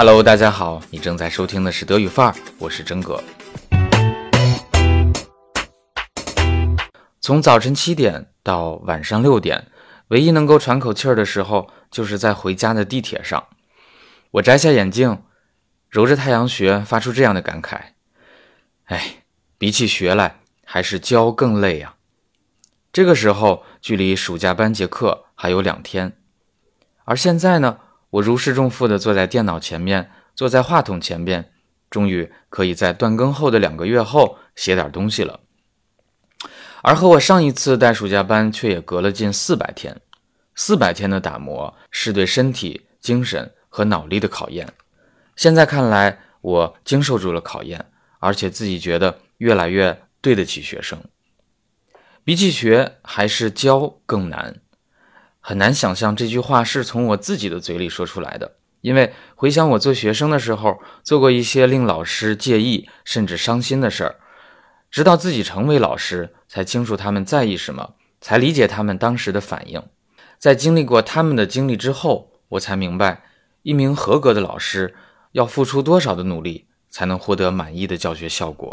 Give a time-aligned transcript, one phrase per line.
[0.00, 3.20] Hello，大家好，你正在收听的是德语范儿，我是真哥。
[7.20, 9.66] 从早晨七点到晚上六点，
[10.10, 13.48] 唯一能够喘口气儿的时候，就是在回家的地铁上。
[14.30, 15.24] 我摘下眼镜，
[15.88, 17.80] 揉着太阳穴，发出这样的感慨：
[18.84, 19.24] 哎，
[19.58, 21.96] 比起学来，还是教更累呀。
[22.92, 26.16] 这个时候，距离暑假班结课还有两天，
[27.04, 27.80] 而现在呢？
[28.10, 31.52] 我如释重负地坐在电脑前面，坐在话筒前边，
[31.90, 35.40] 终于可以在断更后的两个月后写点东西了。
[36.82, 40.00] 而和我上一次带暑假班却也隔了近四百天，
[40.54, 44.72] 四百天的打磨是对身体、精神和脑力的考验。
[45.36, 47.84] 现在看来，我经受住了考验，
[48.20, 50.98] 而且自己觉得越来越对得起学生。
[52.24, 54.60] 比起学，还是教更难。
[55.48, 64.16] 很难想象这句话是从我自己的嘴里说出来的，因为回想我做学生的时候，做过一些令老师介意甚至伤心的事儿，
[64.90, 69.82] 直到自己成为老师，才清楚他们在意什么，才理解他们当时的反应。
[70.38, 73.22] 在经历过他们的经历之后，我才明白，
[73.62, 74.94] 一名合格的老师
[75.32, 78.70] 要付出多少的努力，才能获得满意的教学效果。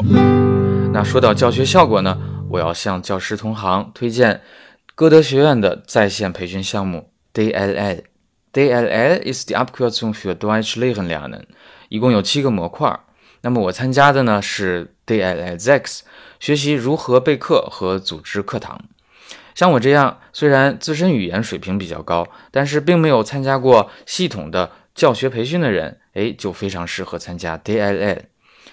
[0.92, 2.18] 那说到教学效果呢，
[2.50, 4.42] 我要向教师同行推荐。
[4.96, 11.42] 歌德学院的在线培训项目 DLL，DLL is the Abkürzung für Deutsch Lernen Lernen，
[11.90, 12.98] 一共有七个模块。
[13.42, 16.04] 那么我参加的呢是 DLL X，
[16.40, 18.80] 学习如何备课和组织课堂。
[19.54, 28.20] 像我这样虽然自身语言水平比较高，但是并没有参加过系统的教学培训的人，哎，就非常适合参加 DLL。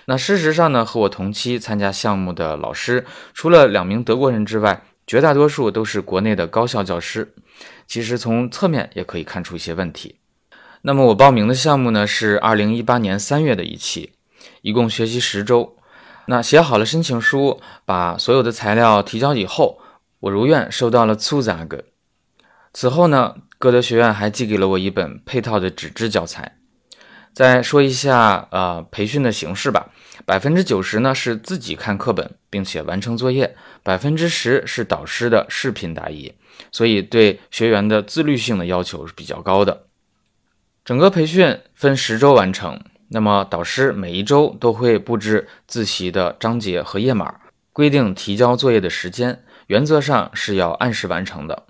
[0.06, 7.34] 那事实上呢，和我同期参加项目的老师，除了两名德国人之外，绝大多数都是国内的高校教师，
[7.88, 10.18] 其实从侧面也可以看出一些问题。
[10.82, 14.14] 那么我报名的项目呢是二零一八年三月的一期，
[14.62, 15.78] 一共学习十周。
[16.26, 19.80] 那写好了申请书，把所有的材料提交以后，
[20.22, 21.84] 我如愿收到了 Zusage。
[22.74, 26.58] 此后呢，歌德学院还寄给了我一本配套的纸质教材。
[27.34, 29.90] 再说一下呃培训的形式吧。
[30.26, 36.34] 百分之九十呢是自己看课本并且完成作业，百分之十是导师的视频答疑，
[36.72, 39.88] 所以对学员的自律性的要求是比较高的。
[40.86, 42.80] 整个培训分十周完成，
[43.10, 47.36] 那么导师每一周都会布置自习的章节和页码，
[47.72, 51.64] 规定提交作业的时间，原则上是要按时完成的。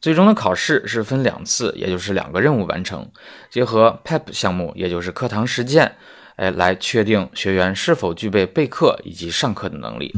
[0.00, 3.10] 最终的考试是分两次，也就是两个任务完成，
[3.50, 5.96] 结合 PEP 项目，也就是课堂实践。
[6.36, 10.12] 哎，来确定学员是否具备备课以及上课的能力。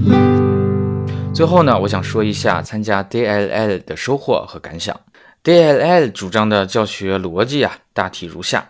[1.32, 4.98] 最后呢，我想说一下参加 DLL 的收获和感想。
[5.44, 8.68] DLL 主张的教学逻辑啊，大体如下：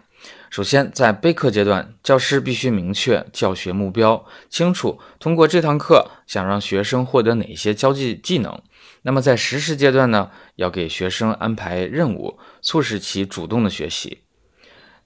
[0.50, 8.60] 首先，在备课阶段，教师必须明确教学目标，清楚通过这堂课想让学生获得哪些交际技能。
[9.02, 14.18] 那么在实施阶段呢，要给学生安排任务，促使其主动的学习。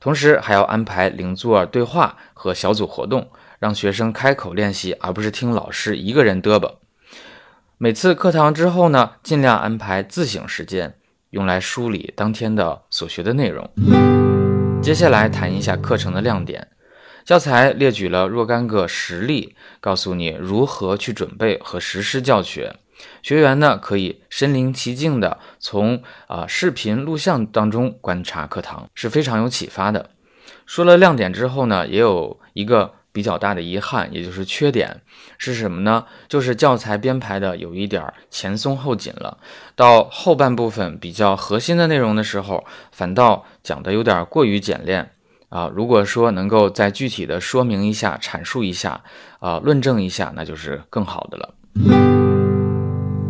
[0.02, 3.30] 同时还要安排零座对话和小组活动，
[3.60, 6.80] 让学生开口练习，而不是听老师一个人嘚啵。
[7.78, 10.96] 每次课堂之后呢，尽量安排自省时间，
[11.30, 13.70] 用来梳理当天的所学的内容。
[14.82, 16.66] 接下来谈一下课程的亮点，
[17.24, 22.74] 教材列举了若干个实例，告诉你如何去准备和实施教学。
[23.22, 30.10] 学员呢可以身临其境的从啊视频录像当中观察课堂，是非常有启发的。
[30.66, 35.02] 说了亮点之后呢，也有一个比较大的遗憾，也就是缺点
[35.36, 36.06] 是什么呢？
[36.28, 39.36] 就是教材编排的有一点前松后紧了，
[39.76, 45.10] 到后半部分比较核心的内容的时候，反倒讲的有点过于简练
[45.50, 45.70] 啊。
[45.74, 49.02] 如果说能够再具体的说明一下、阐述一下
[49.41, 52.11] 啊、论证一下，那就是更好的了。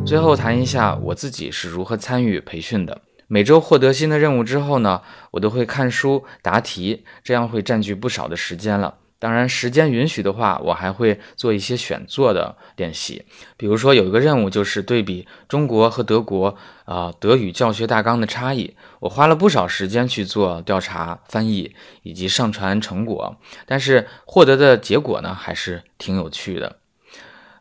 [0.05, 3.01] 最后谈一下我自己是如何参与培训的。
[3.29, 5.00] 每周获得新的任务之后呢，
[5.31, 8.97] 我都会看书答题，这样会占据不少的时间了。
[9.19, 13.25] 当然，时间允许的话，我还会做一些选做的练习。
[13.56, 26.76] 比如说，有一个任务就是对比中国和德国啊德语教学大纲的差异，我花了不少时间去做调查、翻译以及上传成果，但是获得的结果呢，还是挺有趣的。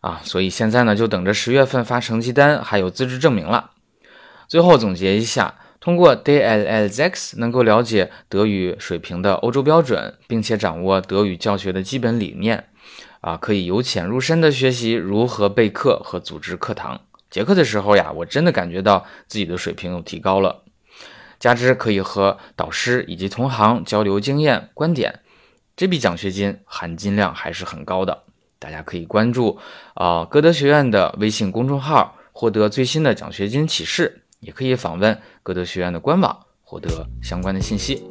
[0.01, 3.71] 啊，所以现在呢，就等着十月份发成绩单，还有资质证明了。
[4.47, 12.67] 最后总结一下，通过 DLLX 能够了解德语水平的欧洲标准，并且掌握德语教学的基本理念，
[13.21, 17.01] 啊，可以由浅入深的学习如何备课和组织课堂。
[17.29, 20.63] 结课的时候呀，我真的感觉到自己的水平有提高了。
[21.39, 25.21] 加之可以和导师以及同行交流经验观点，
[25.75, 28.23] 这笔奖学金含金量还是很高的。
[28.61, 29.57] 大家可以关注
[29.95, 38.03] 啊歌德学院的微信公众号，获得最新的奖学金启示，也可以访问歌德学院的官网，获得相关的信息。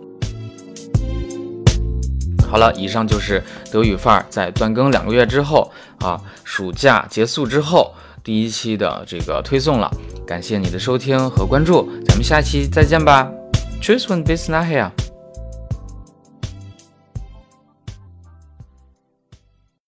[2.50, 5.70] 好了，以上就是德语范儿在断更两个月之后
[6.00, 7.94] 啊，暑假结束之后
[8.25, 9.88] 第一期的这个推送了。
[10.26, 13.31] 感谢你的收听和关注，咱们下期再见吧。
[13.81, 14.91] Tschüss und bis nachher。